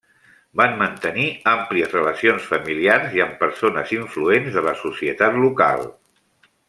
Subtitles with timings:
[0.59, 5.87] Van mantenir àmplies relacions familiars i amb persones influents de la societat local.